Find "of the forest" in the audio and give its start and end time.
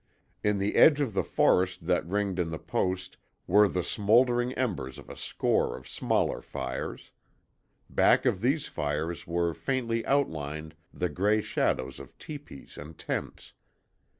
0.99-1.85